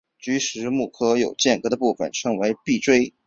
[0.17, 3.13] 菊石目壳有间隔的部份称为闭锥。